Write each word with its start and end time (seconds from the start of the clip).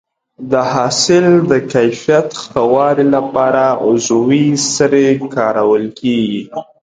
د 0.51 0.53
حاصل 0.73 1.25
د 1.51 1.53
کیفیت 1.73 2.27
ښه 2.41 2.61
والي 2.73 3.05
لپاره 3.15 3.63
عضوي 3.85 4.45
سرې 4.73 5.09
کارول 5.35 5.83
کېږي. 5.99 6.43